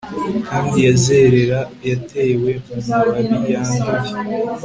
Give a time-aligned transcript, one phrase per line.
[0.47, 3.21] kandi yazerera yatewe mumababi
[3.53, 4.11] yanduye